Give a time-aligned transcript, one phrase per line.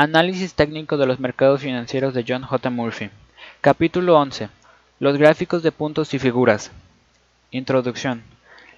[0.00, 2.70] Análisis técnico de los mercados financieros de John J.
[2.70, 3.10] Murphy.
[3.60, 4.48] Capítulo 11.
[5.00, 6.70] Los gráficos de puntos y figuras.
[7.50, 8.22] Introducción.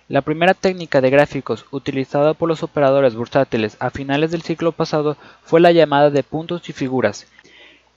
[0.09, 5.19] La primera técnica de gráficos utilizada por los operadores bursátiles a finales del siglo pasado
[5.45, 7.27] fue la llamada de puntos y figuras.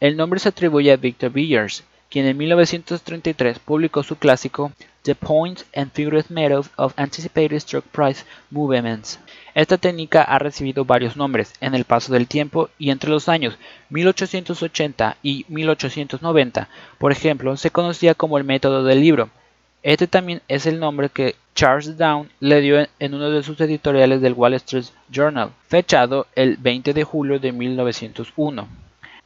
[0.02, 5.66] El nombre se atribuye a Victor Villiers, quien en 1933 publicó su clásico The Points
[5.74, 9.18] and Figures Method of Anticipated Stock Price Movements.
[9.56, 13.58] Esta técnica ha recibido varios nombres en el paso del tiempo y entre los años
[13.90, 19.30] 1880 y 1890, por ejemplo, se conocía como el método del libro.
[19.84, 24.22] Este también es el nombre que Charles Down le dio en uno de sus editoriales
[24.22, 28.83] del Wall Street Journal, fechado el 20 de julio de 1901.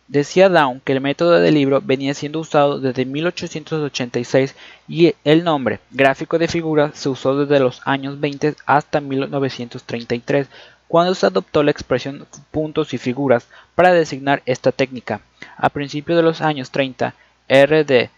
[0.08, 4.56] Decía Down que el método del libro venía siendo usado desde 1886
[4.88, 10.48] y el nombre gráfico de figuras se usó desde los años 20 hasta 1933,
[10.88, 15.20] cuando se adoptó la expresión puntos y figuras para designar esta técnica.
[15.58, 17.14] A principios de los años 30,
[17.50, 17.84] R.
[17.84, 18.10] D.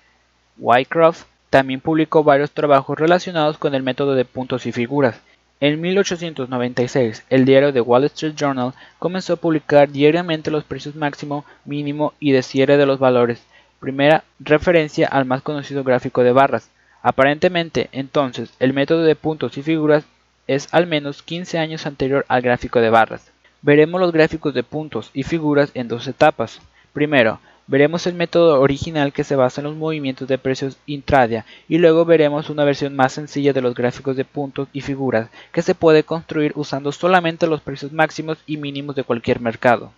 [0.59, 5.19] Wycroft también publicó varios trabajos relacionados con el método de puntos y figuras.
[5.61, 11.43] En 1896, el diario The Wall Street Journal comenzó a publicar diariamente los precios máximo,
[11.65, 13.43] mínimo y de cierre de los valores,
[13.81, 16.69] primera referencia al más conocido gráfico de barras.
[17.01, 20.05] Aparentemente, entonces, el método de puntos y figuras
[20.47, 23.29] es al menos 15 años anterior al gráfico de barras.
[23.61, 26.61] Veremos los gráficos de puntos y figuras en dos etapas.
[26.93, 31.77] Primero, Veremos el método original que se basa en los movimientos de precios intradia y
[31.77, 35.75] luego veremos una versión más sencilla de los gráficos de puntos y figuras que se
[35.75, 39.91] puede construir usando solamente los precios máximos y mínimos de cualquier mercado.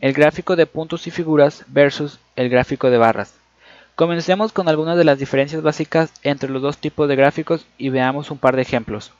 [0.00, 3.32] El gráfico de puntos y figuras versus el gráfico de barras.
[3.94, 8.32] Comencemos con algunas de las diferencias básicas entre los dos tipos de gráficos y veamos
[8.32, 9.12] un par de ejemplos.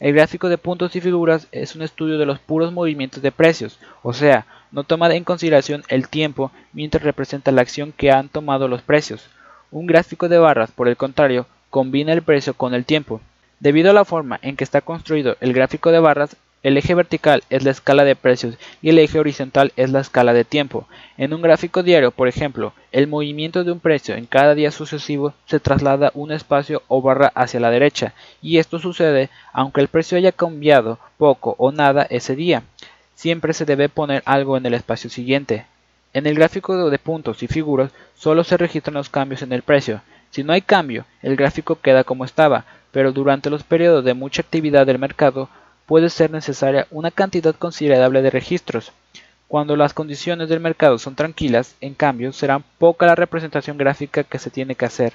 [0.00, 3.78] El gráfico de puntos y figuras es un estudio de los puros movimientos de precios,
[4.02, 8.68] o sea, no toma en consideración el tiempo mientras representa la acción que han tomado
[8.68, 9.28] los precios.
[9.70, 13.20] Un gráfico de barras, por el contrario, combina el precio con el tiempo.
[13.60, 17.42] Debido a la forma en que está construido el gráfico de barras, el eje vertical
[17.50, 20.86] es la escala de precios y el eje horizontal es la escala de tiempo.
[21.16, 25.34] En un gráfico diario, por ejemplo, el movimiento de un precio en cada día sucesivo
[25.46, 30.16] se traslada un espacio o barra hacia la derecha, y esto sucede aunque el precio
[30.16, 32.62] haya cambiado poco o nada ese día.
[33.14, 35.66] Siempre se debe poner algo en el espacio siguiente.
[36.12, 40.02] En el gráfico de puntos y figuras solo se registran los cambios en el precio.
[40.30, 44.42] Si no hay cambio, el gráfico queda como estaba, pero durante los periodos de mucha
[44.42, 45.48] actividad del mercado
[45.86, 48.92] puede ser necesaria una cantidad considerable de registros.
[49.48, 54.38] Cuando las condiciones del mercado son tranquilas, en cambio, será poca la representación gráfica que
[54.38, 55.12] se tiene que hacer.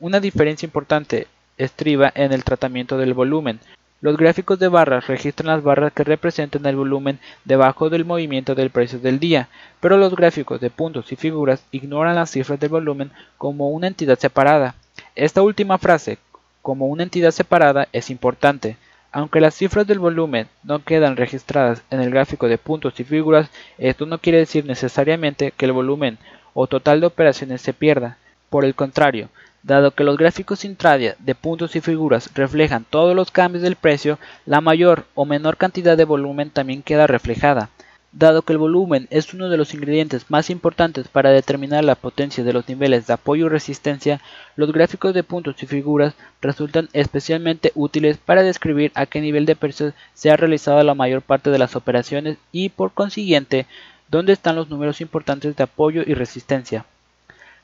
[0.00, 3.60] Una diferencia importante estriba en el tratamiento del volumen.
[4.04, 8.68] Los gráficos de barras registran las barras que representan el volumen debajo del movimiento del
[8.68, 9.48] precio del día,
[9.80, 14.18] pero los gráficos de puntos y figuras ignoran las cifras del volumen como una entidad
[14.18, 14.74] separada.
[15.14, 16.18] Esta última frase,
[16.60, 18.76] como una entidad separada, es importante.
[19.10, 23.48] Aunque las cifras del volumen no quedan registradas en el gráfico de puntos y figuras,
[23.78, 26.18] esto no quiere decir necesariamente que el volumen
[26.52, 28.18] o total de operaciones se pierda.
[28.50, 29.30] Por el contrario,
[29.64, 34.18] dado que los gráficos intradia de puntos y figuras reflejan todos los cambios del precio,
[34.44, 37.70] la mayor o menor cantidad de volumen también queda reflejada.
[38.12, 42.44] Dado que el volumen es uno de los ingredientes más importantes para determinar la potencia
[42.44, 44.20] de los niveles de apoyo y resistencia,
[44.54, 49.56] los gráficos de puntos y figuras resultan especialmente útiles para describir a qué nivel de
[49.56, 53.66] precios se ha realizado la mayor parte de las operaciones y, por consiguiente,
[54.08, 56.84] dónde están los números importantes de apoyo y resistencia.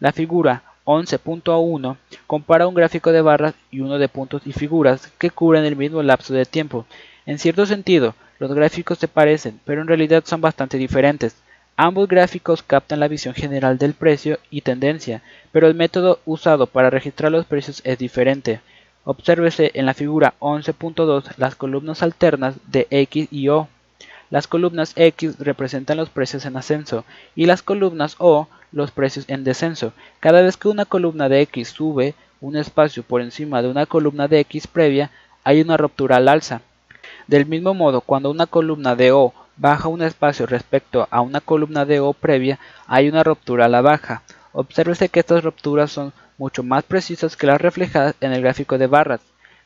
[0.01, 1.97] La figura 11.1
[2.27, 6.03] compara un gráfico de barras y uno de puntos y figuras que cubren el mismo
[6.03, 6.85] lapso de tiempo.
[7.27, 11.37] En cierto sentido, los gráficos se parecen, pero en realidad son bastante diferentes.
[11.77, 16.91] Ambos gráficos captan la visión general del precio y tendencia, pero el método usado para
[16.91, 18.61] registrar los precios es diferente.
[19.05, 23.69] Obsérvese en la figura 11.2 las columnas alternas de X y O.
[24.31, 27.05] Las columnas X representan los precios en ascenso
[27.35, 29.93] y las columnas O los precios en descenso.
[30.21, 34.29] Cada vez que una columna de X sube un espacio por encima de una columna
[34.29, 35.11] de X previa,
[35.45, 36.63] hay una ruptura al alza.
[37.27, 41.85] Del mismo modo, cuando una columna de O baja un espacio respecto a una columna
[41.85, 44.23] de O previa, hay una ruptura a la baja.
[44.53, 48.87] Obsérvese que estas rupturas son mucho más precisas que las reflejadas en el gráfico de
[48.87, 49.21] barras.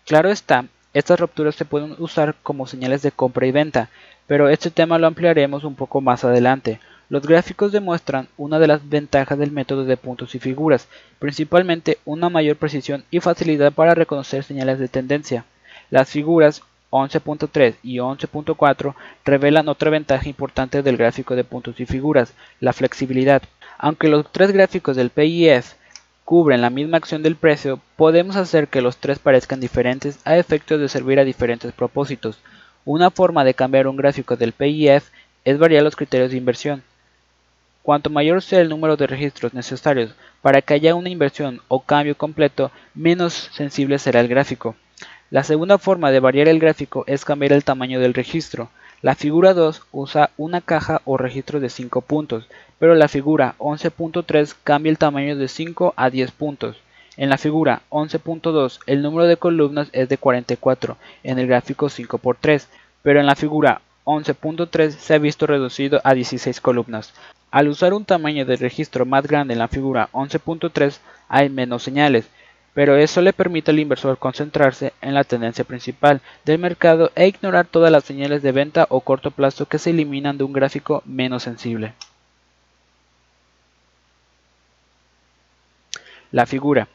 [0.04, 0.64] Claro está,
[0.94, 3.90] estas rupturas se pueden usar como señales de compra y venta,
[4.26, 6.80] pero este tema lo ampliaremos un poco más adelante.
[7.10, 10.88] Los gráficos demuestran una de las ventajas del método de puntos y figuras,
[11.18, 15.44] principalmente una mayor precisión y facilidad para reconocer señales de tendencia.
[15.90, 18.94] Las figuras 11.3 y 11.4
[19.24, 23.42] revelan otra ventaja importante del gráfico de puntos y figuras, la flexibilidad.
[23.78, 25.74] Aunque los tres gráficos del PIF
[26.24, 30.80] cubren la misma acción del precio, podemos hacer que los tres parezcan diferentes a efectos
[30.80, 32.38] de servir a diferentes propósitos.
[32.84, 35.10] Una forma de cambiar un gráfico del PIF
[35.44, 36.82] es variar los criterios de inversión.
[37.82, 42.16] Cuanto mayor sea el número de registros necesarios para que haya una inversión o cambio
[42.16, 44.74] completo, menos sensible será el gráfico.
[45.30, 48.70] La segunda forma de variar el gráfico es cambiar el tamaño del registro.
[49.04, 52.48] La figura 2 usa una caja o registro de 5 puntos,
[52.78, 56.78] pero la figura 11.3 cambia el tamaño de 5 a 10 puntos.
[57.18, 62.64] En la figura 11.2 el número de columnas es de 44 en el gráfico 5x3,
[63.02, 67.12] pero en la figura 11.3 se ha visto reducido a 16 columnas.
[67.50, 70.96] Al usar un tamaño de registro más grande en la figura 11.3
[71.28, 72.26] hay menos señales,
[72.74, 77.66] pero eso le permite al inversor concentrarse en la tendencia principal del mercado e ignorar
[77.66, 81.44] todas las señales de venta o corto plazo que se eliminan de un gráfico menos
[81.44, 81.94] sensible.
[86.32, 86.88] La figura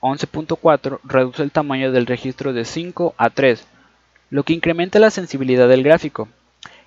[0.00, 3.66] 11.4 reduce el tamaño del registro de 5 a 3,
[4.30, 6.28] lo que incrementa la sensibilidad del gráfico.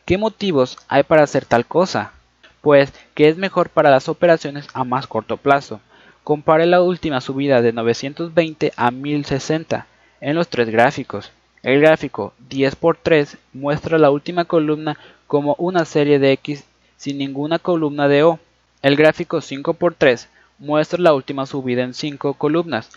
[0.05, 2.13] ¿Qué motivos hay para hacer tal cosa?
[2.61, 5.81] pues que es mejor para las operaciones a más corto plazo.
[6.23, 9.87] Compare la última subida de 920 a 1060
[10.21, 11.31] en los tres gráficos.
[11.63, 16.63] El gráfico 10x3 muestra la última columna como una serie de X
[16.95, 18.39] sin ninguna columna de O.
[18.83, 20.27] El gráfico 5x3
[20.59, 22.91] muestra la última subida en 5 columnas,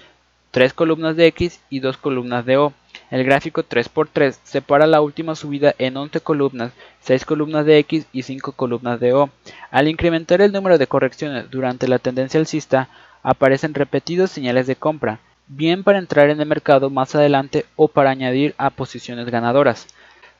[0.50, 2.74] 3 columnas de X y 2 columnas de O.
[3.10, 8.22] El gráfico 3x3 separa la última subida en 11 columnas, 6 columnas de X y
[8.22, 9.30] 5 columnas de O.
[9.70, 12.90] Al incrementar el número de correcciones durante la tendencia alcista,
[13.24, 15.18] aparecen repetidos señales de compra,
[15.48, 19.88] bien para entrar en el mercado más adelante o para añadir a posiciones ganadoras.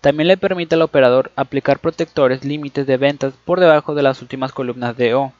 [0.00, 4.52] También le permite al operador aplicar protectores límites de ventas por debajo de las últimas
[4.52, 5.32] columnas de O.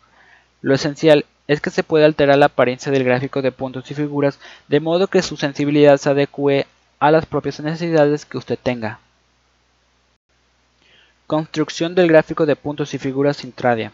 [0.63, 4.41] Lo esencial es que se puede alterar la apariencia del gráfico de puntos y figuras
[4.69, 6.67] de modo que su sensibilidad se adecue
[6.99, 9.01] a las propias necesidades que usted tenga.
[11.27, 13.93] Construcción del gráfico de puntos y figuras intradia.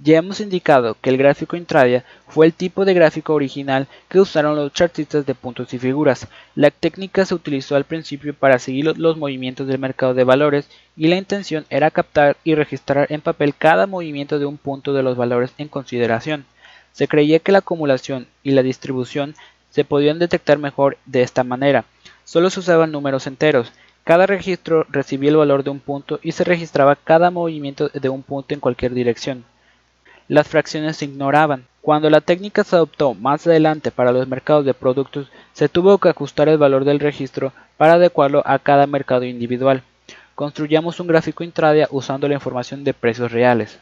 [0.00, 4.54] Ya hemos indicado que el gráfico intradia fue el tipo de gráfico original que usaron
[4.54, 6.28] los chartistas de puntos y figuras.
[6.54, 11.08] La técnica se utilizó al principio para seguir los movimientos del mercado de valores y
[11.08, 15.16] la intención era captar y registrar en papel cada movimiento de un punto de los
[15.16, 16.44] valores en consideración.
[16.92, 19.34] Se creía que la acumulación y la distribución
[19.70, 21.86] se podían detectar mejor de esta manera.
[22.22, 23.72] Solo se usaban números enteros.
[24.04, 28.22] Cada registro recibía el valor de un punto y se registraba cada movimiento de un
[28.22, 29.44] punto en cualquier dirección.
[30.28, 31.64] Las fracciones se ignoraban.
[31.80, 36.10] Cuando la técnica se adoptó más adelante para los mercados de productos, se tuvo que
[36.10, 39.82] ajustar el valor del registro para adecuarlo a cada mercado individual.
[40.34, 43.78] Construyamos un gráfico intradia usando la información de precios reales.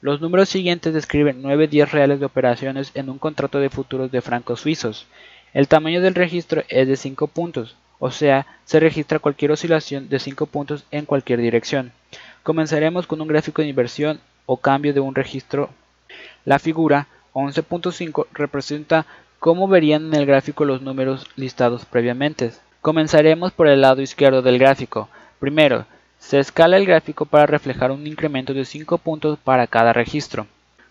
[0.00, 4.20] Los números siguientes describen nueve días reales de operaciones en un contrato de futuros de
[4.20, 5.06] francos suizos.
[5.54, 10.18] El tamaño del registro es de 5 puntos, o sea, se registra cualquier oscilación de
[10.18, 11.92] 5 puntos en cualquier dirección.
[12.42, 15.68] Comenzaremos con un gráfico de inversión o cambio de un registro.
[16.46, 19.04] La figura 11.5 representa
[19.38, 22.52] cómo verían en el gráfico los números listados previamente.
[22.80, 25.10] Comenzaremos por el lado izquierdo del gráfico.
[25.38, 25.84] Primero,
[26.18, 30.46] se escala el gráfico para reflejar un incremento de 5 puntos para cada registro.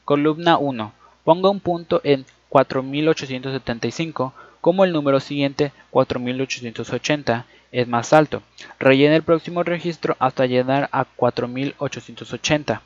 [0.05, 0.93] Columna 1.
[1.23, 8.43] Ponga un punto en 4875 como el número siguiente 4880 es más alto.
[8.79, 12.83] Rellene el próximo registro hasta llegar a 4880.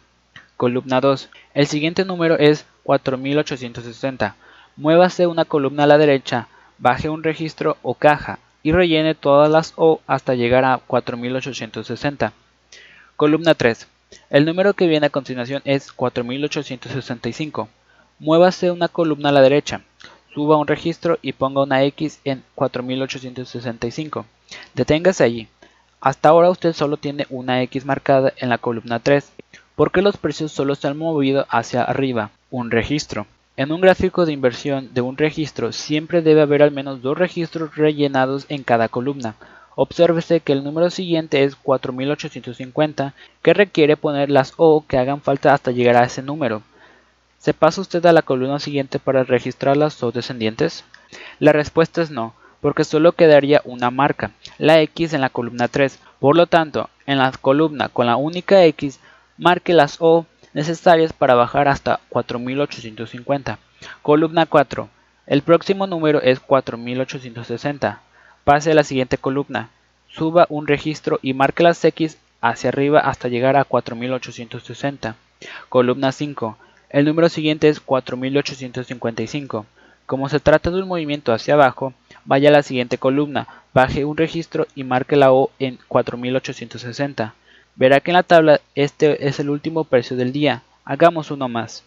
[0.62, 1.30] Columna 2.
[1.56, 4.36] El siguiente número es 4860.
[4.76, 9.74] Muévase una columna a la derecha, baje un registro o caja y rellene todas las
[9.76, 12.34] O hasta llegar a 4860.
[13.16, 13.88] Columna 3.
[14.30, 17.68] El número que viene a continuación es 4865.
[18.20, 19.82] Muévase una columna a la derecha,
[20.32, 24.28] suba un registro y ponga una X en 4865.
[24.76, 25.48] Deténgase allí.
[26.02, 29.32] Hasta ahora usted solo tiene una X marcada en la columna 3,
[29.82, 33.26] porque los precios solo se han movido hacia arriba, un registro.
[33.58, 37.76] En un gráfico de inversión de un registro siempre debe haber al menos dos registros
[37.76, 39.34] rellenados en cada columna.
[39.74, 45.52] Obsérvese que el número siguiente es 4850, que requiere poner las O que hagan falta
[45.52, 46.62] hasta llegar a ese número.
[47.40, 50.86] ¿Se pasa usted a la columna siguiente para registrar las O descendientes?
[51.40, 55.98] La respuesta es no, porque solo quedaría una marca, la X en la columna 3.
[56.20, 59.00] Por lo tanto, en la columna con la única X,
[59.42, 63.58] marque las O necesarias para bajar hasta 4850.
[64.04, 64.88] Columna 4.
[65.26, 68.02] El próximo número es 4860.
[68.44, 69.70] Pase a la siguiente columna.
[70.08, 75.16] suba un registro y marque las X hacia arriba hasta llegar a 4860.
[75.70, 76.58] Columna 5.
[76.92, 79.66] El número siguiente es 4855.
[80.06, 81.96] Como se trata de un movimiento hacia abajo,
[82.26, 87.34] vaya a la siguiente columna, baje un registro y marque la O en 4860.
[87.76, 90.64] Verá que en la tabla este es el último precio del día.
[90.86, 91.84] Hagamos uno más.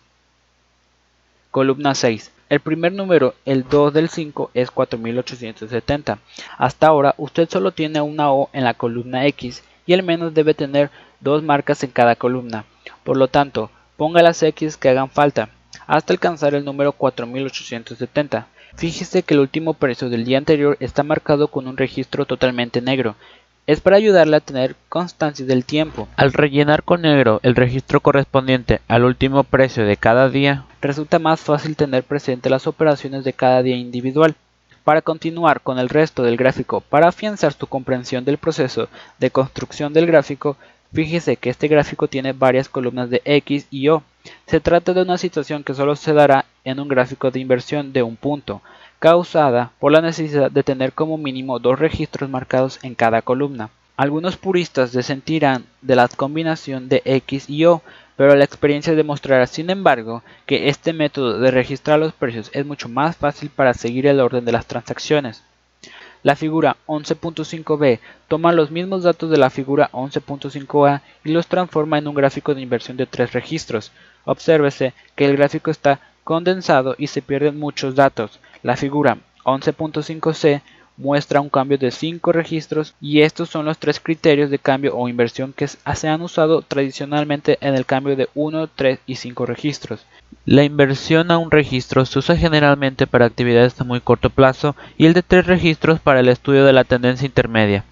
[1.50, 2.30] Columna 6.
[2.48, 6.18] El primer número, el 2 del 5, es 4870.
[6.58, 10.54] Hasta ahora usted solo tiene una O en la columna X y al menos debe
[10.54, 12.64] tener dos marcas en cada columna.
[13.02, 15.48] Por lo tanto, ponga las X que hagan falta
[15.86, 18.46] hasta alcanzar el número 4870.
[18.76, 23.16] Fíjese que el último precio del día anterior está marcado con un registro totalmente negro.
[23.66, 26.06] Es para ayudarle a tener constancia del tiempo.
[26.16, 31.40] Al rellenar con negro el registro correspondiente al último precio de cada día, resulta más
[31.40, 34.34] fácil tener presente las operaciones de cada día individual.
[34.84, 39.94] Para continuar con el resto del gráfico, para afianzar su comprensión del proceso de construcción
[39.94, 40.58] del gráfico,
[40.92, 44.02] fíjese que este gráfico tiene varias columnas de X y O.
[44.46, 48.02] Se trata de una situación que solo se dará en un gráfico de inversión de
[48.02, 48.60] un punto,
[49.04, 53.68] causada por la necesidad de tener como mínimo dos registros marcados en cada columna.
[53.98, 57.82] Algunos puristas desentirán de la combinación de X y O,
[58.16, 62.88] pero la experiencia demostrará sin embargo que este método de registrar los precios es mucho
[62.88, 65.42] más fácil para seguir el orden de las transacciones.
[66.22, 72.08] La figura 11.5b toma los mismos datos de la figura 11.5a y los transforma en
[72.08, 73.92] un gráfico de inversión de tres registros.
[74.24, 78.40] Obsérvese que el gráfico está condensado y se pierden muchos datos.
[78.64, 80.62] La figura 11.5c
[80.96, 85.06] muestra un cambio de 5 registros y estos son los tres criterios de cambio o
[85.06, 90.06] inversión que se han usado tradicionalmente en el cambio de 1, 3 y 5 registros.
[90.46, 95.04] La inversión a un registro se usa generalmente para actividades a muy corto plazo y
[95.04, 97.84] el de 3 registros para el estudio de la tendencia intermedia.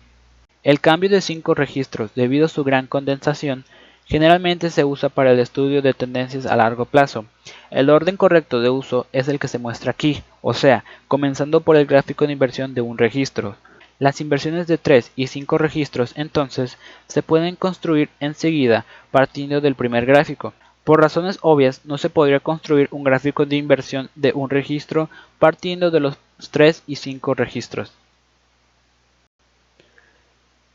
[0.62, 3.66] El cambio de 5 registros, debido a su gran condensación,
[4.12, 7.24] Generalmente se usa para el estudio de tendencias a largo plazo.
[7.70, 11.76] El orden correcto de uso es el que se muestra aquí, o sea, comenzando por
[11.76, 13.56] el gráfico de inversión de un registro.
[13.98, 16.76] Las inversiones de 3 y 5 registros entonces
[17.08, 20.52] se pueden construir enseguida partiendo del primer gráfico.
[20.84, 25.90] Por razones obvias no se podría construir un gráfico de inversión de un registro partiendo
[25.90, 26.18] de los
[26.50, 27.92] 3 y 5 registros.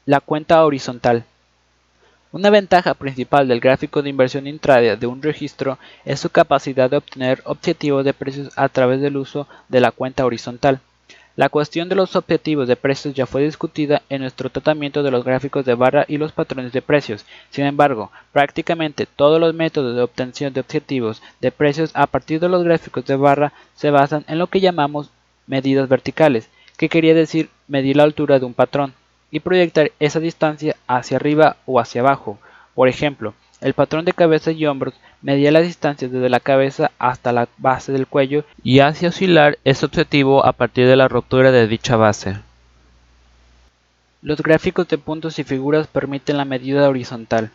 [0.08, 1.24] La cuenta horizontal
[2.31, 6.98] una ventaja principal del gráfico de inversión intradia de un registro es su capacidad de
[6.98, 10.79] obtener objetivos de precios a través del uso de la cuenta horizontal.
[11.38, 15.24] La cuestión de los objetivos de precios ya fue discutida en nuestro tratamiento de los
[15.24, 17.25] gráficos de barra y los patrones de precios.
[17.51, 22.50] Sin embargo, prácticamente todos los métodos de obtención de objetivos de precios a partir de
[22.50, 25.12] los gráficos de barra se basan en lo que llamamos
[25.46, 28.93] medidas verticales, que quería decir medir la altura de un patrón
[29.38, 32.39] y proyectar esa distancia hacia arriba o hacia abajo.
[32.75, 37.32] Por ejemplo, el patrón de cabeza y hombros medía la distancia desde la cabeza hasta
[37.32, 41.67] la base del cuello y hace oscilar ese objetivo a partir de la ruptura de
[41.67, 42.38] dicha base.
[44.22, 47.51] Los gráficos de puntos y figuras permiten la medida horizontal.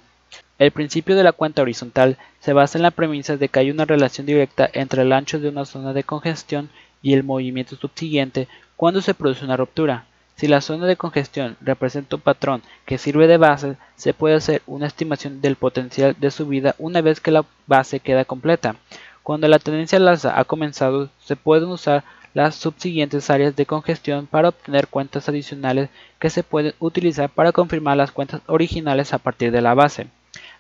[0.58, 3.84] El principio de la cuenta horizontal se basa en la premisa de que hay una
[3.84, 6.70] relación directa entre el ancho de una zona de congestión
[7.02, 8.46] y el movimiento subsiguiente
[8.76, 10.06] cuando se produce una ruptura.
[10.42, 14.60] Si la zona de congestión representa un patrón que sirve de base, se puede hacer
[14.66, 18.74] una estimación del potencial de subida una vez que la base queda completa.
[19.22, 22.02] Cuando la tendencia al alza ha comenzado, se pueden usar
[22.34, 27.96] las subsiguientes áreas de congestión para obtener cuentas adicionales que se pueden utilizar para confirmar
[27.96, 30.08] las cuentas originales a partir de la base.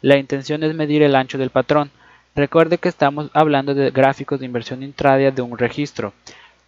[0.00, 1.90] La intención es medir el ancho del patrón.
[2.36, 6.12] Recuerde que estamos hablando de gráficos de inversión intradia de un registro.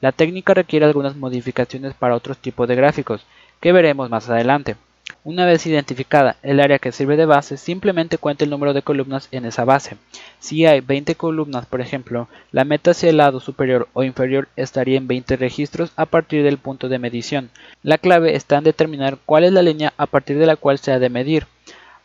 [0.04, 3.24] La técnica requiere algunas modificaciones para otros tipos de gráficos,
[3.58, 4.76] que veremos más adelante.
[5.24, 9.28] Una vez identificada el área que sirve de base, simplemente cuente el número de columnas
[9.30, 9.96] en esa base.
[10.40, 14.98] Si hay 20 columnas, por ejemplo, la meta hacia el lado superior o inferior estaría
[14.98, 17.48] en 20 registros a partir del punto de medición.
[17.82, 20.92] La clave está en determinar cuál es la línea a partir de la cual se
[20.92, 21.46] ha de medir,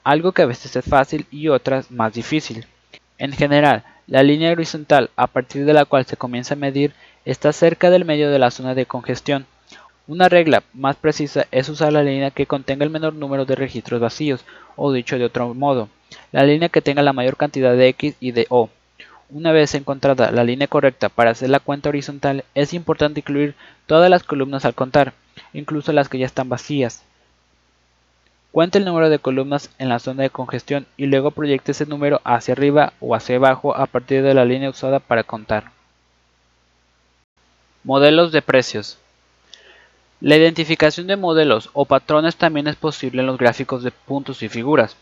[0.05, 2.65] algo que a veces es fácil y otras más difícil.
[3.17, 6.93] En general, la línea horizontal a partir de la cual se comienza a medir
[7.25, 9.45] está cerca del medio de la zona de congestión.
[10.07, 14.01] Una regla más precisa es usar la línea que contenga el menor número de registros
[14.01, 14.43] vacíos,
[14.75, 15.89] o dicho de otro modo,
[16.31, 18.69] la línea que tenga la mayor cantidad de X y de O.
[19.29, 23.53] Una vez encontrada la línea correcta para hacer la cuenta horizontal, es importante incluir
[23.85, 25.13] todas las columnas al contar,
[25.53, 27.03] incluso las que ya están vacías.
[28.51, 32.19] Cuente el número de columnas en la zona de congestión y luego proyecte ese número
[32.23, 35.78] hacia arriba o hacia abajo a partir de la línea usada para contar.
[37.85, 38.97] Modelos de precios.
[40.19, 44.49] La identificación de modelos o patrones también es posible en los gráficos de puntos y
[44.49, 44.97] figuras,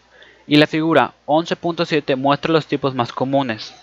[0.46, 3.74] y la figura 11.7 muestra los tipos más comunes.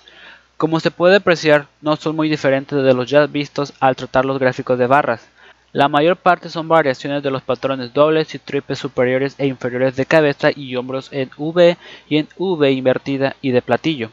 [0.57, 4.39] Como se puede apreciar, no son muy diferentes de los ya vistos al tratar los
[4.39, 5.29] gráficos de barras.
[5.73, 10.07] La mayor parte son variaciones de los patrones dobles y triples superiores e inferiores de
[10.07, 11.77] cabeza y hombros en V
[12.09, 14.11] y en V invertida y de platillo.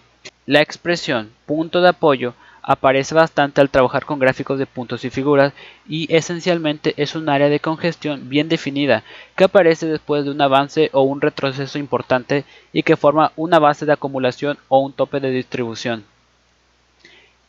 [0.47, 5.53] La expresión punto de apoyo aparece bastante al trabajar con gráficos de puntos y figuras
[5.87, 9.03] y esencialmente es un área de congestión bien definida
[9.35, 13.85] que aparece después de un avance o un retroceso importante y que forma una base
[13.85, 16.03] de acumulación o un tope de distribución.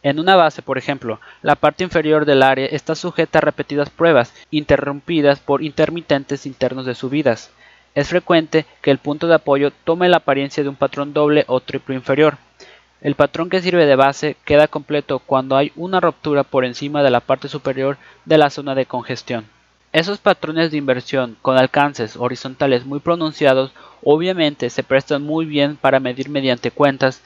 [0.03, 4.35] En una base, por ejemplo, la parte inferior del área está sujeta a repetidas pruebas,
[4.51, 7.53] interrumpidas por intermitentes internos de subidas.
[7.95, 11.61] Es frecuente que el punto de apoyo tome la apariencia de un patrón doble o
[11.61, 12.37] triple inferior.
[13.03, 17.11] El patrón que sirve de base queda completo cuando hay una ruptura por encima de
[17.11, 19.45] la parte superior de la zona de congestión.
[19.93, 23.73] Esos patrones de inversión con alcances horizontales muy pronunciados
[24.05, 27.23] obviamente se prestan muy bien para medir mediante cuentas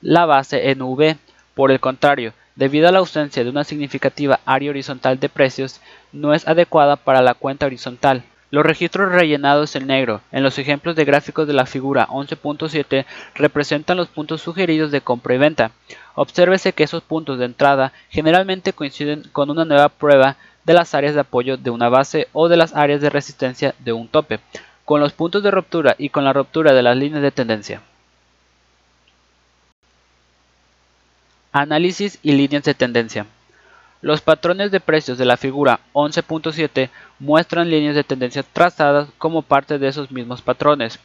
[0.00, 1.18] la base en V.
[1.54, 5.80] Por el contrario, debido a la ausencia de una significativa área horizontal de precios,
[6.12, 8.24] no es adecuada para la cuenta horizontal.
[8.50, 13.98] Los registros rellenados en negro en los ejemplos de gráficos de la figura 11.7 representan
[13.98, 15.70] los puntos sugeridos de compra y venta.
[16.14, 21.14] Obsérvese que esos puntos de entrada generalmente coinciden con una nueva prueba de las áreas
[21.14, 24.40] de apoyo de una base o de las áreas de resistencia de un tope,
[24.86, 27.82] con los puntos de ruptura y con la ruptura de las líneas de tendencia.
[31.52, 33.26] Análisis y líneas de tendencia.
[34.00, 36.88] Los patrones de precios de la figura 11.7
[37.18, 41.00] muestran líneas de tendencia trazadas como parte de esos mismos patrones.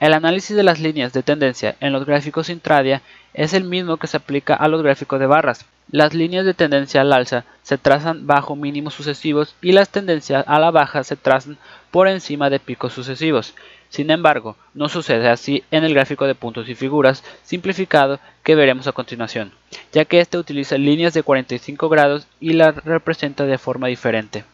[0.00, 3.00] El análisis de las líneas de tendencia en los gráficos intradia
[3.32, 5.66] es el mismo que se aplica a los gráficos de barras.
[5.92, 10.58] Las líneas de tendencia al alza se trazan bajo mínimos sucesivos y las tendencias a
[10.58, 11.58] la baja se trazan
[11.92, 13.54] por encima de picos sucesivos.
[13.92, 18.86] Sin embargo, no sucede así en el gráfico de puntos y figuras simplificado que veremos
[18.86, 19.52] a continuación,
[19.92, 24.44] ya que éste utiliza líneas de 45 grados y las representa de forma diferente.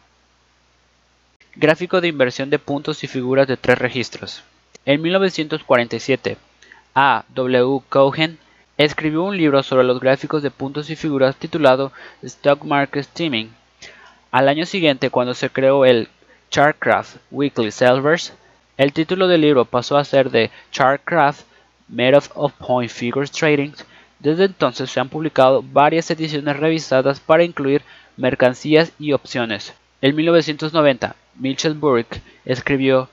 [1.55, 4.43] Gráfico de inversión de puntos y figuras de tres registros.
[4.85, 6.37] En 1947,
[6.97, 7.25] A.
[7.29, 7.81] W.
[7.89, 8.41] Cohen
[8.77, 11.93] escribió un libro sobre los gráficos de puntos y figuras titulado
[12.25, 13.55] Stock Market Steaming.
[14.33, 16.09] Al año siguiente, cuando se creó el
[16.51, 18.33] Chartcraft Weekly Silvers,
[18.79, 21.43] el título del libro pasó a ser de Chartcraft
[21.89, 23.73] Made of Point Figures Trading.
[24.21, 27.83] Desde entonces se han publicado varias ediciones revisadas para incluir
[28.17, 29.75] mercancías y opciones.
[30.01, 33.09] En 1990, Mitchell Burke escribió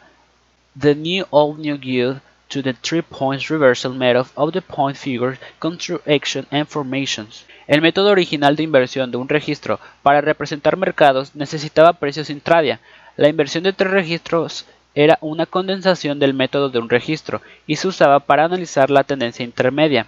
[0.79, 5.39] The New Old New Guide to the Three Points Reversal Method of the Point Figure
[5.57, 7.43] Construction and Formations.
[7.65, 12.79] El método original de inversión de un registro para representar mercados necesitaba precios intradia.
[13.17, 17.89] La inversión de tres registros era una condensación del método de un registro y se
[17.89, 20.07] usaba para analizar la tendencia intermedia.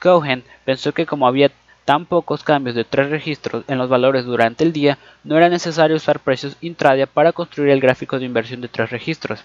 [0.00, 1.50] Cohen pensó que como había
[1.84, 5.96] tan pocos cambios de tres registros en los valores durante el día, no era necesario
[5.96, 9.44] usar precios intradia para construir el gráfico de inversión de tres registros.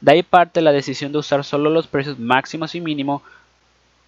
[0.00, 3.22] De ahí parte la decisión de usar solo los precios máximos y mínimos,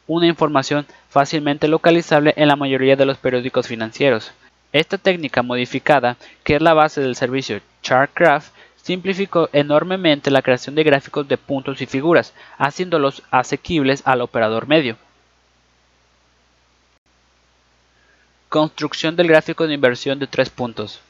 [0.06, 4.32] una información fácilmente localizable en la mayoría de los periódicos financieros.
[4.72, 10.84] Esta técnica modificada, que es la base del servicio Chartcraft, simplificó enormemente la creación de
[10.84, 14.96] gráficos de puntos y figuras, haciéndolos asequibles al operador medio.
[18.48, 21.00] Construcción del gráfico de inversión de tres puntos.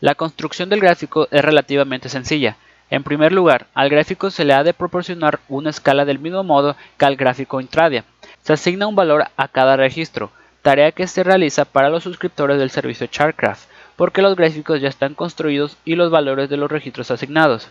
[0.00, 2.56] La construcción del gráfico es relativamente sencilla.
[2.90, 6.76] En primer lugar, al gráfico se le ha de proporcionar una escala del mismo modo
[6.96, 8.04] que al gráfico intradia.
[8.42, 10.30] Se asigna un valor a cada registro,
[10.62, 15.14] tarea que se realiza para los suscriptores del servicio Chartcraft, porque los gráficos ya están
[15.14, 17.68] construidos y los valores de los registros asignados.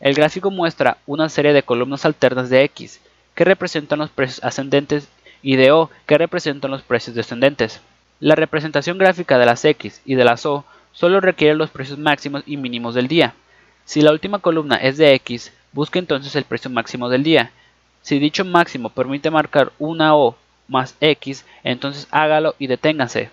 [0.00, 3.00] El gráfico muestra una serie de columnas alternas de X,
[3.34, 5.08] que representan los precios ascendentes,
[5.42, 7.80] y de O, que representan los precios descendentes.
[8.18, 12.42] La representación gráfica de las X y de las O solo requiere los precios máximos
[12.46, 13.34] y mínimos del día.
[13.84, 17.52] Si la última columna es de X, busque entonces el precio máximo del día.
[18.02, 20.36] Si dicho máximo permite marcar una O
[20.68, 23.30] más X, entonces hágalo y deténgase.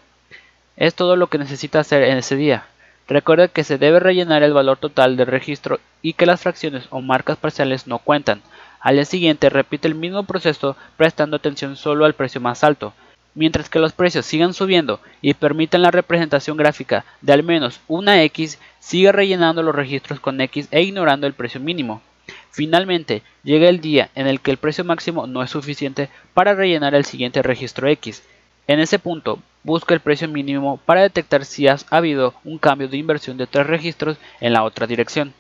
[0.78, 2.68] Es todo lo que necesita hacer en ese día.
[3.08, 7.02] Recuerde que se debe rellenar el valor total del registro y que las fracciones o
[7.02, 8.44] marcas parciales no cuentan.
[8.80, 12.94] Al día siguiente repite el mismo proceso prestando atención solo al precio más alto.
[13.34, 18.22] Mientras que los precios sigan subiendo y permitan la representación gráfica de al menos una
[18.24, 22.04] X, sigue rellenando los registros con X e ignorando el precio mínimo.
[22.52, 26.94] Finalmente, llega el día en el que el precio máximo no es suficiente para rellenar
[26.94, 28.22] el siguiente registro X.
[28.68, 32.96] En ese punto, busca el precio mínimo para detectar si ha habido un cambio de
[32.96, 35.34] inversión de tres registros en la otra dirección.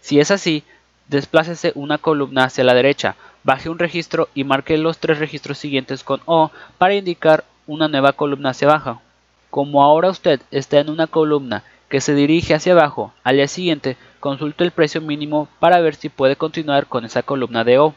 [0.00, 0.62] Si es así,
[1.08, 6.04] desplácese una columna hacia la derecha, baje un registro y marque los tres registros siguientes
[6.04, 9.02] con O para indicar una nueva columna hacia abajo.
[9.50, 13.96] Como ahora usted está en una columna que se dirige hacia abajo, al día siguiente
[14.20, 17.96] consulte el precio mínimo para ver si puede continuar con esa columna de O.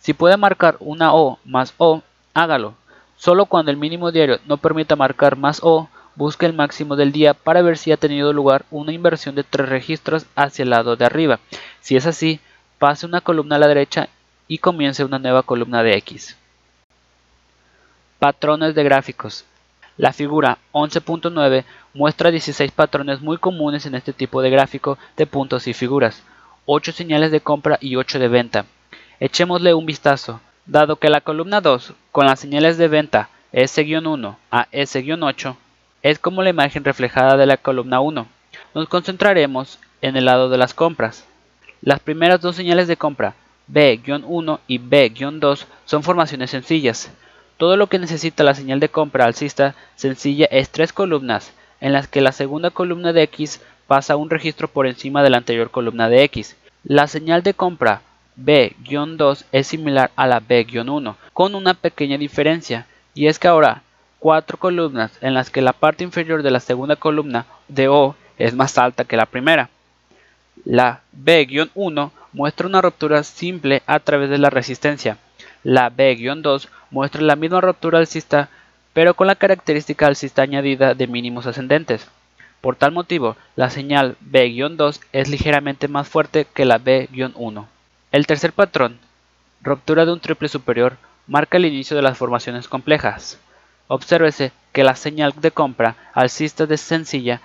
[0.00, 2.02] Si puede marcar una O más O,
[2.34, 2.74] hágalo.
[3.20, 7.34] Solo cuando el mínimo diario no permita marcar más O, busque el máximo del día
[7.34, 11.04] para ver si ha tenido lugar una inversión de tres registros hacia el lado de
[11.04, 11.38] arriba.
[11.82, 12.40] Si es así,
[12.78, 14.08] pase una columna a la derecha
[14.48, 16.38] y comience una nueva columna de X.
[18.18, 19.44] Patrones de gráficos.
[19.98, 25.66] La figura 11.9 muestra 16 patrones muy comunes en este tipo de gráfico de puntos
[25.66, 26.22] y figuras,
[26.64, 28.64] 8 señales de compra y 8 de venta.
[29.20, 30.40] Echémosle un vistazo.
[30.70, 35.56] Dado que la columna 2, con las señales de venta S-1 a S-8,
[36.02, 38.28] es como la imagen reflejada de la columna 1,
[38.76, 41.26] nos concentraremos en el lado de las compras.
[41.82, 43.34] Las primeras dos señales de compra
[43.66, 47.10] B-1 y B-2 son formaciones sencillas.
[47.56, 52.06] Todo lo que necesita la señal de compra alcista sencilla es tres columnas, en las
[52.06, 56.08] que la segunda columna de X pasa un registro por encima de la anterior columna
[56.08, 56.54] de X.
[56.84, 58.02] La señal de compra
[58.36, 63.82] B-2 es similar a la B-1, con una pequeña diferencia, y es que ahora
[64.18, 68.54] cuatro columnas en las que la parte inferior de la segunda columna de O es
[68.54, 69.70] más alta que la primera.
[70.64, 75.18] La B-1 muestra una ruptura simple a través de la resistencia.
[75.62, 78.48] La B-2 muestra la misma ruptura alcista,
[78.92, 82.06] pero con la característica alcista añadida de mínimos ascendentes.
[82.60, 87.66] Por tal motivo, la señal B-2 es ligeramente más fuerte que la B-1.
[88.12, 88.98] El tercer patrón,
[89.62, 90.96] ruptura de un triple superior,
[91.28, 93.38] marca el inicio de las formaciones complejas.
[93.86, 97.40] Obsérvese que la señal de compra alcista de sencilla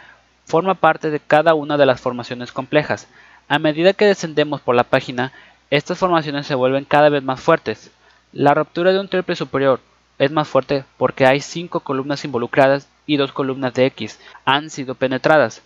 [0.45, 3.07] forma parte de cada una de las formaciones complejas,
[3.47, 5.31] a medida que descendemos por la página,
[5.69, 7.91] estas formaciones se vuelven cada vez más fuertes.
[8.33, 9.81] La ruptura de un triple superior
[10.17, 14.95] es más fuerte porque hay 5 columnas involucradas y 2 columnas de X han sido
[14.95, 15.61] penetradas.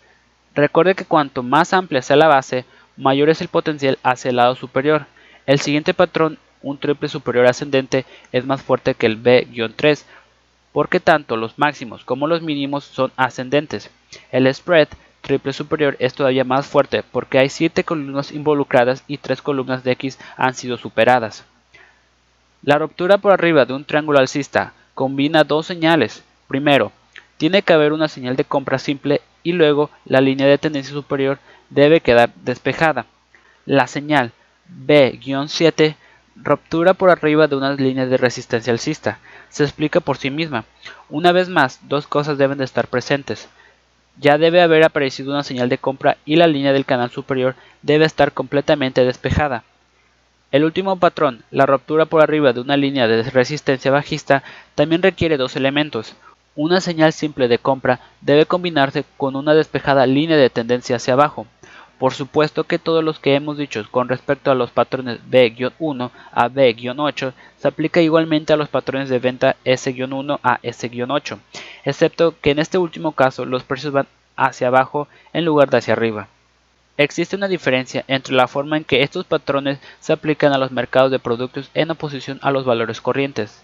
[0.56, 2.66] Recuerde que cuanto más amplia sea la base,
[3.00, 5.08] mayor es el potencial hacia el lado superior.
[5.48, 10.04] El siguiente patrón, un triple superior ascendente, es más fuerte que el B-3,
[10.72, 13.90] porque tanto los máximos como los mínimos son ascendentes.
[14.32, 14.90] El spread
[15.22, 19.92] triple superior es todavía más fuerte porque hay 7 columnas involucradas y 3 columnas de
[19.94, 21.46] X han sido superadas.
[22.62, 26.24] La ruptura por arriba de un triángulo alcista combina dos señales.
[26.48, 26.92] Primero,
[27.38, 31.40] tiene que haber una señal de compra simple y luego la línea de tendencia superior
[31.70, 33.06] debe quedar despejada.
[33.66, 34.32] La señal
[34.68, 35.96] B-7
[36.36, 40.66] ruptura por arriba de unas líneas de resistencia alcista se explica por sí misma.
[41.10, 43.50] Una vez más, dos cosas deben de estar presentes
[44.20, 48.06] ya debe haber aparecido una señal de compra y la línea del canal superior debe
[48.06, 49.64] estar completamente despejada.
[50.52, 54.44] El último patrón, la ruptura por arriba de una línea de resistencia bajista,
[54.76, 56.16] también requiere dos elementos.
[56.62, 61.48] Una señal simple de compra debe combinarse con una despejada línea de tendencia hacia abajo.
[61.98, 66.48] Por supuesto que todos los que hemos dicho con respecto a los patrones B-1 a
[66.50, 71.38] B-8 se aplica igualmente a los patrones de venta S-1 a S-8,
[71.86, 75.94] excepto que en este último caso los precios van hacia abajo en lugar de hacia
[75.94, 76.28] arriba.
[76.98, 81.10] Existe una diferencia entre la forma en que estos patrones se aplican a los mercados
[81.10, 83.64] de productos en oposición a los valores corrientes.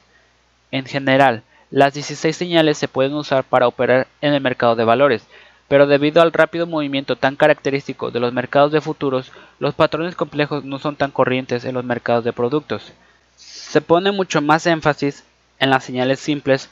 [0.72, 5.26] En general, las 16 señales se pueden usar para operar en el mercado de valores,
[5.68, 10.64] pero debido al rápido movimiento tan característico de los mercados de futuros, los patrones complejos
[10.64, 12.94] no son tan corrientes en los mercados de productos.
[13.36, 15.24] Se pone mucho más énfasis
[15.60, 16.70] en las señales simples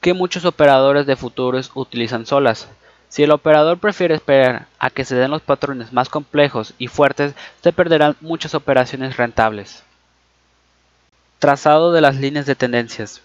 [0.00, 2.68] que muchos operadores de futuros utilizan solas.
[3.08, 7.34] Si el operador prefiere esperar a que se den los patrones más complejos y fuertes,
[7.62, 9.84] se perderán muchas operaciones rentables.
[11.38, 13.22] Trazado de las líneas de tendencias.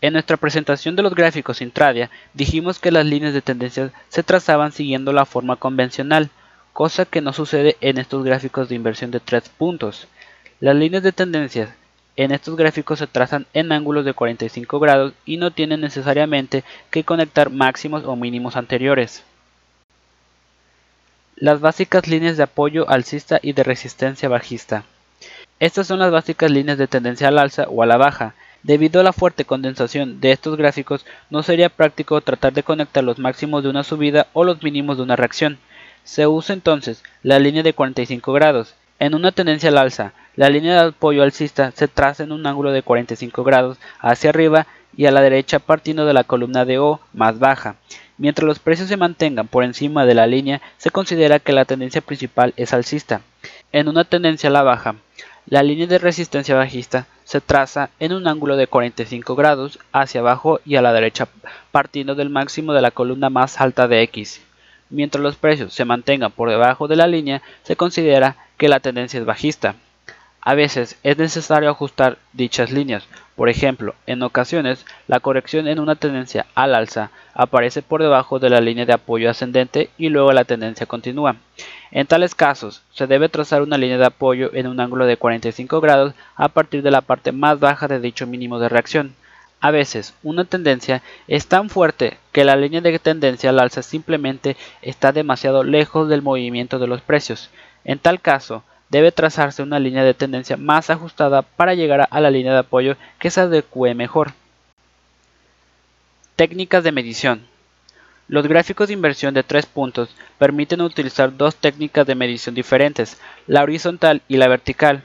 [0.00, 4.70] En nuestra presentación de los gráficos intradia dijimos que las líneas de tendencia se trazaban
[4.70, 6.30] siguiendo la forma convencional,
[6.72, 10.06] cosa que no sucede en estos gráficos de inversión de tres puntos.
[10.60, 11.74] Las líneas de tendencia
[12.14, 17.04] en estos gráficos se trazan en ángulos de 45 grados y no tienen necesariamente que
[17.04, 19.24] conectar máximos o mínimos anteriores.
[21.34, 24.84] Las básicas líneas de apoyo alcista y de resistencia bajista.
[25.60, 29.04] Estas son las básicas líneas de tendencia al alza o a la baja, Debido a
[29.04, 33.70] la fuerte condensación de estos gráficos, no sería práctico tratar de conectar los máximos de
[33.70, 35.58] una subida o los mínimos de una reacción.
[36.02, 38.74] Se usa entonces la línea de 45 grados.
[38.98, 42.72] En una tendencia al alza, la línea de apoyo alcista se traza en un ángulo
[42.72, 44.66] de 45 grados hacia arriba
[44.96, 47.76] y a la derecha partiendo de la columna de O más baja.
[48.16, 52.00] Mientras los precios se mantengan por encima de la línea, se considera que la tendencia
[52.00, 53.20] principal es alcista.
[53.70, 54.96] En una tendencia a la baja,
[55.50, 60.60] la línea de resistencia bajista se traza en un ángulo de 45 grados hacia abajo
[60.66, 61.28] y a la derecha
[61.70, 64.42] partiendo del máximo de la columna más alta de X.
[64.90, 69.18] Mientras los precios se mantengan por debajo de la línea, se considera que la tendencia
[69.20, 69.76] es bajista.
[70.42, 73.04] A veces es necesario ajustar dichas líneas.
[73.38, 78.50] Por ejemplo, en ocasiones, la corrección en una tendencia al alza aparece por debajo de
[78.50, 81.36] la línea de apoyo ascendente y luego la tendencia continúa.
[81.92, 85.80] En tales casos, se debe trazar una línea de apoyo en un ángulo de 45
[85.80, 89.14] grados a partir de la parte más baja de dicho mínimo de reacción.
[89.60, 94.56] A veces, una tendencia es tan fuerte que la línea de tendencia al alza simplemente
[94.82, 97.50] está demasiado lejos del movimiento de los precios.
[97.84, 102.30] En tal caso, debe trazarse una línea de tendencia más ajustada para llegar a la
[102.30, 104.32] línea de apoyo que se adecue mejor.
[106.36, 107.46] Técnicas de medición.
[108.28, 113.62] Los gráficos de inversión de tres puntos permiten utilizar dos técnicas de medición diferentes, la
[113.62, 115.02] horizontal y la vertical.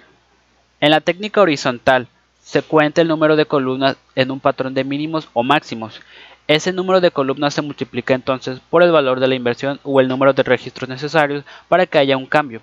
[0.81, 2.07] En la técnica horizontal
[2.43, 6.01] se cuenta el número de columnas en un patrón de mínimos o máximos.
[6.47, 10.09] Ese número de columnas se multiplica entonces por el valor de la inversión o el
[10.09, 12.61] número de registros necesarios para que haya un cambio.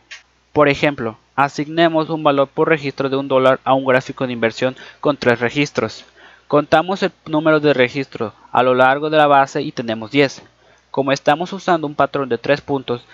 [0.53, 4.77] Por ejemplo, asignemos un valor por registro de un dólar a un gráfico de inversión
[5.01, 6.05] con tres registros.
[6.49, 10.43] Contamos el número de registros a lo largo de la base y tenemos 10.
[10.91, 13.05] Como estamos usando un patrón de 3 puntos,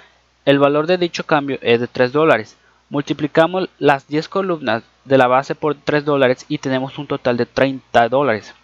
[0.46, 2.57] el valor de dicho cambio es de 3 dólares.
[2.88, 7.44] Multiplicamos las 10 columnas de la base por 3 dólares y tenemos un total de
[7.44, 8.55] 30 dólares.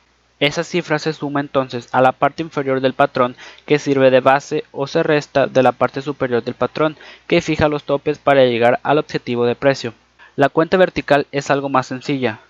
[0.42, 4.64] Esa cifra se suma entonces a la parte inferior del patrón que sirve de base
[4.72, 6.96] o se resta de la parte superior del patrón
[7.28, 9.94] que fija los topes para llegar al objetivo de precio.
[10.34, 12.40] La cuenta vertical es algo más sencilla.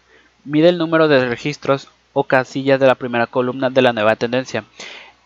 [0.43, 4.65] Mide el número de registros o casillas de la primera columna de la nueva tendencia.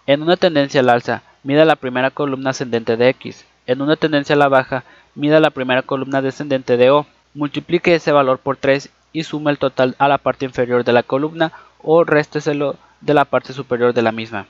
[0.09, 3.45] En una tendencia al alza, mida la primera columna ascendente de X.
[3.69, 4.83] En una tendencia a la baja,
[5.15, 7.07] mida la primera columna descendente de O.
[7.33, 11.05] Multiplique ese valor por 3 y suma el total a la parte inferior de la
[11.05, 11.53] columna
[11.83, 14.47] o résteselo de la parte superior de la misma.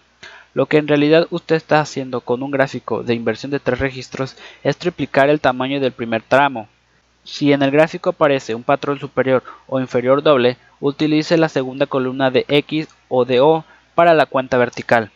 [0.55, 4.37] Lo que en realidad usted está haciendo con un gráfico de inversión de tres registros
[4.63, 6.69] es triplicar el tamaño del primer tramo.
[7.25, 12.31] Si en el gráfico aparece un patrón superior o inferior doble, utilice la segunda columna
[12.31, 15.11] de X o de O para la cuenta vertical.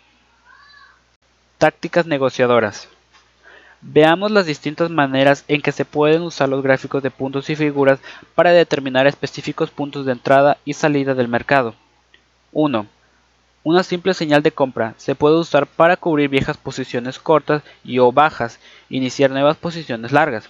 [1.56, 2.88] Tácticas negociadoras.
[3.80, 7.98] Veamos las distintas maneras en que se pueden usar los gráficos de puntos y figuras
[8.34, 11.74] para determinar específicos puntos de entrada y salida del mercado.
[12.52, 12.86] 1.
[13.62, 18.10] Una simple señal de compra se puede usar para cubrir viejas posiciones cortas y o
[18.10, 18.58] bajas,
[18.88, 20.48] iniciar nuevas posiciones largas.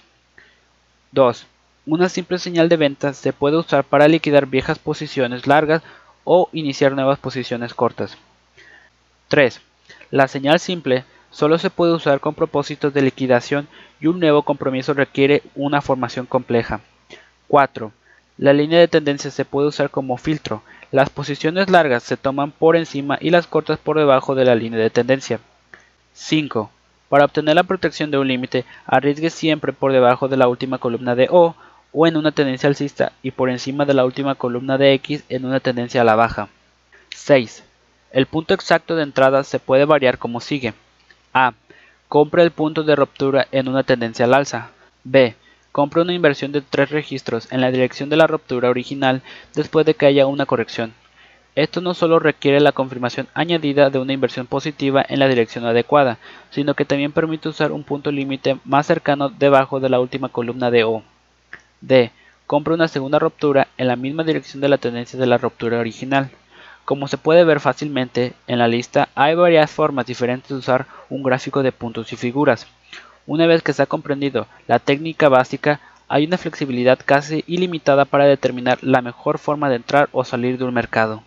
[1.11, 1.45] 2.
[1.85, 5.81] Una simple señal de venta se puede usar para liquidar viejas posiciones largas
[6.23, 8.17] o iniciar nuevas posiciones cortas.
[9.27, 9.59] 3.
[10.09, 13.67] La señal simple solo se puede usar con propósitos de liquidación
[13.99, 16.81] y un nuevo compromiso requiere una formación compleja.
[17.47, 17.91] 4.
[18.37, 20.63] La línea de tendencia se puede usar como filtro.
[20.91, 24.79] Las posiciones largas se toman por encima y las cortas por debajo de la línea
[24.79, 25.39] de tendencia.
[26.13, 26.69] 5.
[27.07, 31.15] Para obtener la protección de un límite, arriesgue siempre por debajo de la última columna
[31.15, 31.55] de O
[31.93, 35.45] o en una tendencia alcista y por encima de la última columna de X en
[35.45, 36.49] una tendencia a la baja.
[37.15, 37.63] 6.
[38.11, 40.73] El punto exacto de entrada se puede variar como sigue.
[41.33, 41.53] A.
[42.09, 44.71] Compre el punto de ruptura en una tendencia al alza.
[45.05, 45.35] B.
[45.71, 49.21] Compra una inversión de tres registros en la dirección de la ruptura original
[49.55, 50.93] después de que haya una corrección.
[51.55, 56.17] Esto no solo requiere la confirmación añadida de una inversión positiva en la dirección adecuada,
[56.49, 60.71] sino que también permite usar un punto límite más cercano debajo de la última columna
[60.71, 61.03] de O.
[61.81, 62.11] D.
[62.47, 66.31] Compra una segunda ruptura en la misma dirección de la tendencia de la ruptura original.
[66.83, 71.23] Como se puede ver fácilmente en la lista, hay varias formas diferentes de usar un
[71.23, 72.67] gráfico de puntos y figuras.
[73.27, 78.25] Una vez que se ha comprendido la técnica básica, hay una flexibilidad casi ilimitada para
[78.25, 81.23] determinar la mejor forma de entrar o salir de un mercado.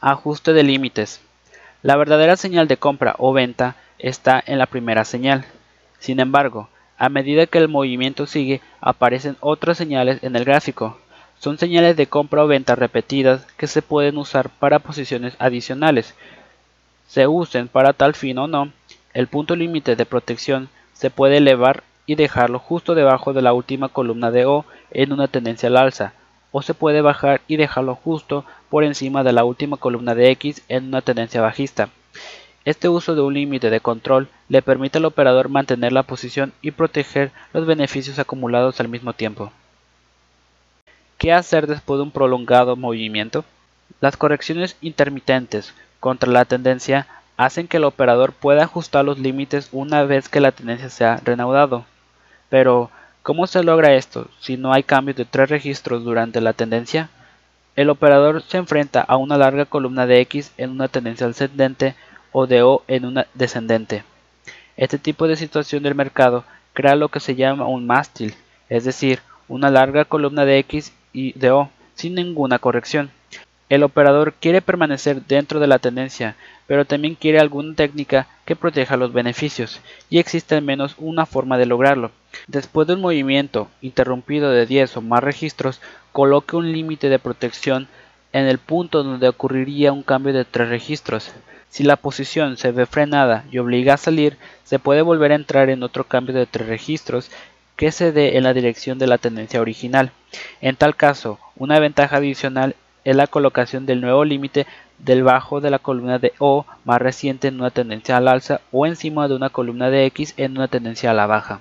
[0.00, 1.20] Ajuste de límites.
[1.82, 5.44] La verdadera señal de compra o venta está en la primera señal.
[5.98, 10.98] Sin embargo, a medida que el movimiento sigue, aparecen otras señales en el gráfico.
[11.38, 16.14] Son señales de compra o venta repetidas que se pueden usar para posiciones adicionales.
[17.06, 18.72] Se usen para tal fin o no,
[19.16, 23.88] el punto límite de protección se puede elevar y dejarlo justo debajo de la última
[23.88, 26.12] columna de O en una tendencia al alza,
[26.52, 30.60] o se puede bajar y dejarlo justo por encima de la última columna de X
[30.68, 31.88] en una tendencia bajista.
[32.66, 36.72] Este uso de un límite de control le permite al operador mantener la posición y
[36.72, 39.50] proteger los beneficios acumulados al mismo tiempo.
[41.16, 43.46] ¿Qué hacer después de un prolongado movimiento?
[44.02, 50.04] Las correcciones intermitentes contra la tendencia hacen que el operador pueda ajustar los límites una
[50.04, 51.84] vez que la tendencia se ha reanudado.
[52.48, 52.90] Pero,
[53.22, 57.10] ¿cómo se logra esto si no hay cambios de tres registros durante la tendencia?
[57.74, 61.94] El operador se enfrenta a una larga columna de X en una tendencia ascendente
[62.32, 64.02] o de O en una descendente.
[64.76, 68.34] Este tipo de situación del mercado crea lo que se llama un mástil,
[68.68, 73.10] es decir, una larga columna de X y de O sin ninguna corrección.
[73.68, 76.36] El operador quiere permanecer dentro de la tendencia,
[76.68, 81.58] pero también quiere alguna técnica que proteja los beneficios, y existe al menos una forma
[81.58, 82.12] de lograrlo.
[82.46, 85.80] Después de un movimiento interrumpido de 10 o más registros,
[86.12, 87.88] coloque un límite de protección
[88.32, 91.32] en el punto donde ocurriría un cambio de tres registros.
[91.68, 95.70] Si la posición se ve frenada y obliga a salir, se puede volver a entrar
[95.70, 97.30] en otro cambio de tres registros
[97.76, 100.12] que se dé en la dirección de la tendencia original.
[100.60, 102.76] En tal caso, una ventaja adicional
[103.06, 104.66] es la colocación del nuevo límite
[104.98, 108.84] del bajo de la columna de O más reciente en una tendencia al alza o
[108.84, 111.60] encima de una columna de X en una tendencia a la baja.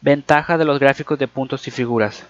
[0.00, 2.24] Ventaja de los gráficos de puntos y figuras.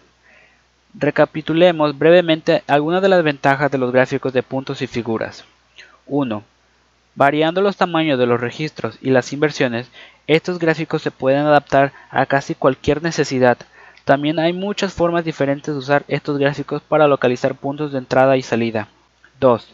[0.95, 5.45] Recapitulemos brevemente algunas de las ventajas de los gráficos de puntos y figuras.
[6.07, 6.43] 1.
[7.15, 9.93] Variando los tamaños de los registros y las inversiones,
[10.27, 13.59] estos gráficos se pueden adaptar a casi cualquier necesidad.
[14.09, 18.43] También hay muchas formas diferentes de usar estos gráficos para localizar puntos de entrada y
[18.43, 18.89] salida.
[19.39, 19.69] 2.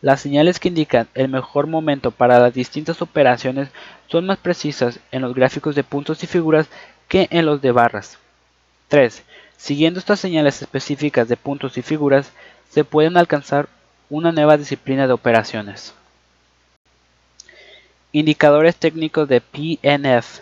[0.00, 3.68] Las señales que indican el mejor momento para las distintas operaciones
[4.08, 6.66] son más precisas en los gráficos de puntos y figuras
[7.06, 8.18] que en los de barras.
[8.88, 9.22] 3.
[9.56, 12.32] Siguiendo estas señales específicas de puntos y figuras,
[12.70, 13.68] se pueden alcanzar
[14.08, 15.94] una nueva disciplina de operaciones.
[18.10, 20.40] Indicadores técnicos de PNF.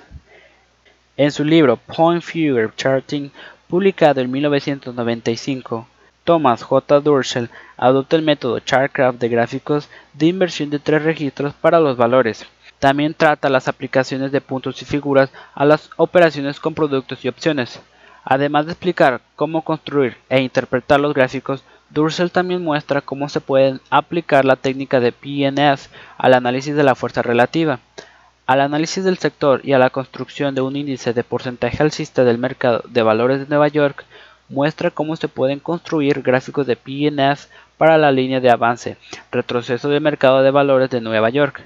[1.19, 3.31] En su libro Point Figure Charting,
[3.67, 5.89] publicado en 1995,
[6.23, 7.01] Thomas J.
[7.01, 12.47] Durshell adopta el método Chartgraph de gráficos de inversión de tres registros para los valores.
[12.79, 17.81] También trata las aplicaciones de puntos y figuras a las operaciones con productos y opciones.
[18.23, 23.81] Además de explicar cómo construir e interpretar los gráficos, Durcell también muestra cómo se puede
[23.91, 27.81] aplicar la técnica de PNF al análisis de la fuerza relativa,
[28.49, 32.39] al análisis del sector y a la construcción de un índice de porcentaje alcista del
[32.39, 34.07] mercado de valores de Nueva York,
[34.49, 37.45] muestra cómo se pueden construir gráficos de PNF
[37.77, 38.97] para la línea de avance,
[39.31, 41.61] retroceso del mercado de valores de Nueva York.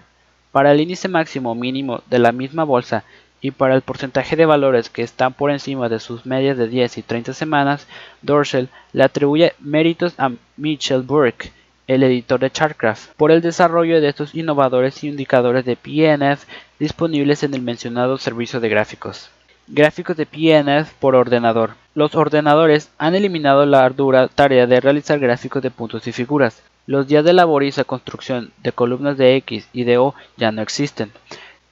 [0.50, 3.04] Para el índice máximo mínimo de la misma bolsa
[3.40, 6.98] y para el porcentaje de valores que están por encima de sus medias de 10
[6.98, 7.86] y 30 semanas,
[8.22, 11.52] Dorsel le atribuye méritos a Mitchell Burke,
[11.94, 16.44] el editor de Chartgraph, por el desarrollo de estos innovadores indicadores de PNF
[16.78, 19.30] disponibles en el mencionado servicio de gráficos.
[19.68, 21.74] Gráficos de PNF por ordenador.
[21.94, 26.62] Los ordenadores han eliminado la ardua tarea de realizar gráficos de puntos y figuras.
[26.86, 31.12] Los días de laboriza construcción de columnas de X y de O ya no existen.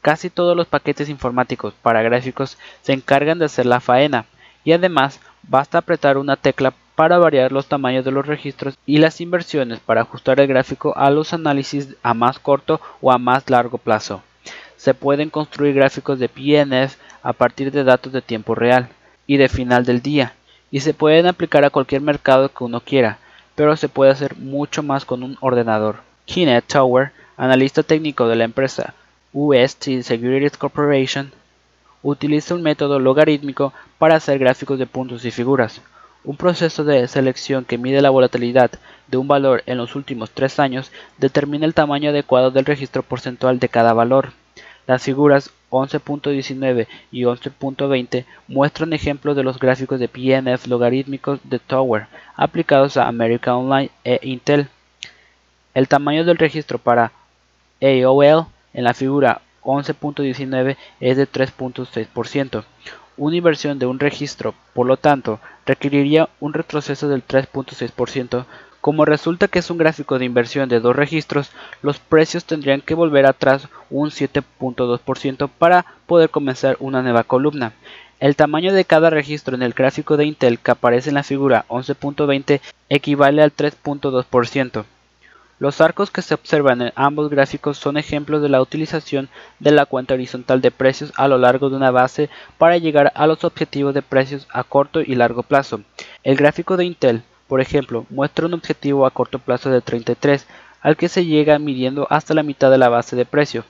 [0.02, 4.26] Casi todos los paquetes informáticos para gráficos se encargan de hacer la faena
[4.64, 9.22] y además basta apretar una tecla para variar los tamaños de los registros y las
[9.22, 13.78] inversiones para ajustar el gráfico a los análisis a más corto o a más largo
[13.78, 14.22] plazo.
[14.76, 18.90] Se pueden construir gráficos de PNF a partir de datos de tiempo real
[19.26, 20.34] y de final del día
[20.70, 23.16] y se pueden aplicar a cualquier mercado que uno quiera,
[23.54, 26.00] pero se puede hacer mucho más con un ordenador.
[26.26, 28.92] Kenneth Tower, analista técnico de la empresa
[29.32, 31.32] UST Securities Corporation,
[32.02, 35.80] utiliza un método logarítmico para hacer gráficos de puntos y figuras,
[36.24, 38.70] un proceso de selección que mide la volatilidad
[39.08, 43.58] de un valor en los últimos tres años determina el tamaño adecuado del registro porcentual
[43.58, 44.32] de cada valor.
[44.86, 52.06] Las figuras 11.19 y 11.20 muestran ejemplos de los gráficos de PNF logarítmicos de Tower
[52.36, 54.68] aplicados a American Online e Intel.
[55.74, 57.12] El tamaño del registro para
[57.80, 62.64] AOL en la figura 11.19 es de 3.6%.
[63.20, 68.46] Una inversión de un registro, por lo tanto, requeriría un retroceso del 3.6%
[68.80, 71.50] como resulta que es un gráfico de inversión de dos registros,
[71.82, 77.74] los precios tendrían que volver atrás un 7.2% para poder comenzar una nueva columna.
[78.20, 81.66] El tamaño de cada registro en el gráfico de Intel que aparece en la figura
[81.68, 84.86] 11.20 equivale al 3.2%.
[85.60, 89.28] Los arcos que se observan en ambos gráficos son ejemplos de la utilización
[89.60, 93.28] de la cuenta horizontal de precios a lo largo de una base para llegar a
[93.28, 95.82] los objetivos de precios a corto y largo plazo.
[96.24, 100.46] El gráfico de Intel por ejemplo, muestra un objetivo a corto plazo de 33,
[100.82, 103.64] al que se llega midiendo hasta la mitad de la base de precio.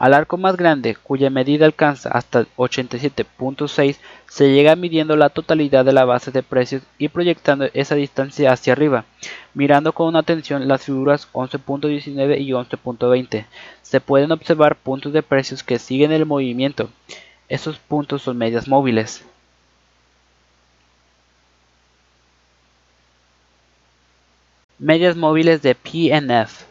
[0.00, 5.92] Al arco más grande, cuya medida alcanza hasta 87.6, se llega midiendo la totalidad de
[5.92, 9.04] la base de precios y proyectando esa distancia hacia arriba,
[9.52, 13.44] mirando con atención las figuras 11.19 y 11.20.
[13.82, 16.88] Se pueden observar puntos de precios que siguen el movimiento.
[17.50, 19.22] Esos puntos son medias móviles.
[24.78, 26.69] Medias móviles de PNF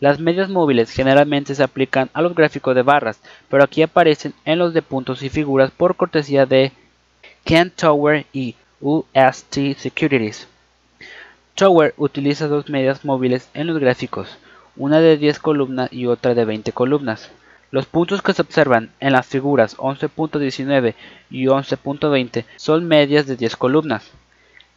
[0.00, 4.58] las medias móviles generalmente se aplican a los gráficos de barras, pero aquí aparecen en
[4.58, 6.72] los de puntos y figuras por cortesía de
[7.44, 10.48] Kent Tower y UST Securities.
[11.54, 14.38] Tower utiliza dos medias móviles en los gráficos,
[14.76, 17.30] una de 10 columnas y otra de 20 columnas.
[17.70, 20.94] Los puntos que se observan en las figuras 11.19
[21.30, 24.10] y 11.20 son medias de 10 columnas.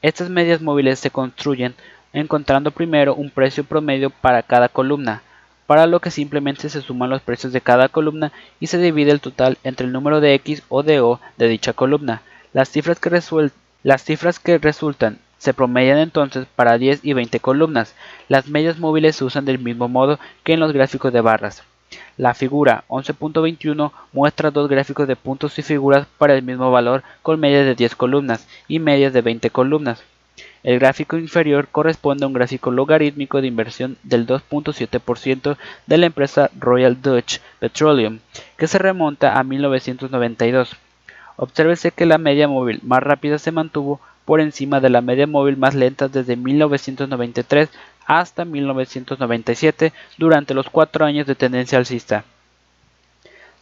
[0.02, 1.76] Estas medias móviles se construyen
[2.14, 5.24] encontrando primero un precio promedio para cada columna,
[5.66, 9.22] para lo que simplemente se suman los precios de cada columna y se divide el
[9.22, 12.22] total entre el número de X o de O de dicha columna.
[12.54, 17.96] Las cifras que, resultan se promedian entonces para 10 y 20 columnas.
[18.30, 21.64] Las medias móviles se usan del mismo modo que en los gráficos de barras.
[22.18, 27.40] La figura 11.21 muestra dos gráficos de puntos y figuras para el mismo valor con
[27.40, 30.04] medias de 10 columnas y medias de 20 columnas.
[30.64, 35.58] El gráfico inferior corresponde a un gráfico logarítmico de inversión del 2.7%
[35.88, 38.20] de la empresa Royal Dutch Petroleum,
[38.58, 40.78] que se remonta a 1992.
[41.36, 45.58] Obsérvese que la media móvil más rápida se mantuvo por encima de la media móvil
[45.58, 47.70] más lenta desde 1993
[48.06, 52.24] hasta 1997 durante los cuatro años de tendencia alcista.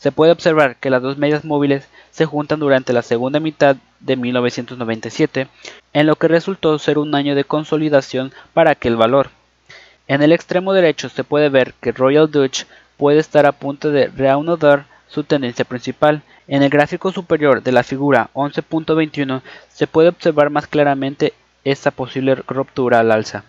[0.02, 4.16] Se puede observar que las dos medias móviles se juntan durante la segunda mitad de
[4.16, 5.48] 1997,
[5.94, 9.30] en lo que resultó ser un año de consolidación para aquel valor.
[10.08, 12.66] En el extremo derecho se puede ver que Royal Dutch
[12.98, 16.24] puede estar a punto de reanudar su tendencia principal.
[16.48, 21.34] En el gráfico superior de la figura 11.21 se puede observar más claramente
[21.64, 23.44] esta posible ruptura al alza.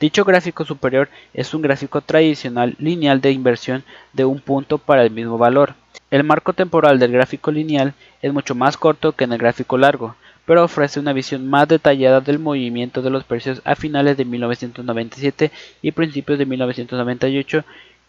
[0.00, 3.84] Dicho gráfico superior es un gráfico tradicional lineal de inversión
[4.14, 5.74] de un punto para el mismo valor.
[6.10, 7.92] El marco temporal del gráfico lineal
[8.22, 12.22] es mucho más corto que en el gráfico largo, pero ofrece una visión más detallada
[12.22, 17.64] del movimiento de los precios a finales de 1997 y principios de 1998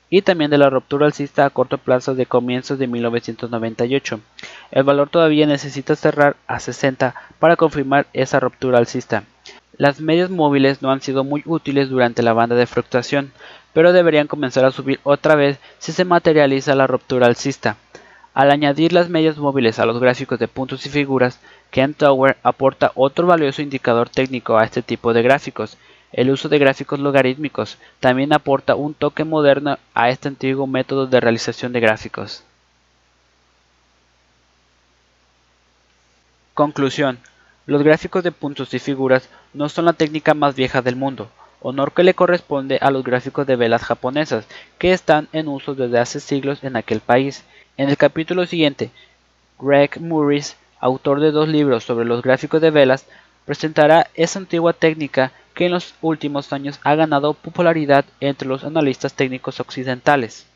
[0.10, 4.22] y también de la ruptura alcista a corto plazo de comienzos de 1998.
[4.72, 9.26] El valor todavía necesita cerrar a 60 para confirmar esa ruptura alcista.
[9.78, 13.32] Las medias móviles no han sido muy útiles durante la banda de fluctuación,
[13.74, 17.78] pero deberían comenzar a subir otra vez si se materializa la ruptura alcista.
[18.34, 22.92] Al añadir las medias móviles a los gráficos de puntos y figuras, Ken Tower aporta
[22.96, 25.78] otro valioso indicador técnico a este tipo de gráficos.
[26.12, 31.20] El uso de gráficos logarítmicos también aporta un toque moderno a este antiguo método de
[31.20, 32.44] realización de gráficos.
[36.54, 37.20] Conclusión.
[37.68, 41.30] Los gráficos de puntos y figuras no son la técnica más vieja del mundo,
[41.62, 44.48] honor que le corresponde a los gráficos de velas japonesas,
[44.80, 47.44] que están en uso desde hace siglos en aquel país.
[47.78, 48.90] En el capítulo siguiente,
[49.60, 53.06] Greg Morris, autor de dos libros sobre los gráficos de velas,
[53.46, 59.14] presentará esa antigua técnica que en los últimos años ha ganado popularidad entre los analistas
[59.14, 60.48] técnicos occidentales.